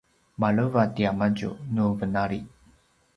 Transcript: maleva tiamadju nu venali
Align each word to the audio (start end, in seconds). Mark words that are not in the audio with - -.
maleva 0.41 0.83
tiamadju 0.99 1.49
nu 1.75 1.85
venali 2.01 2.39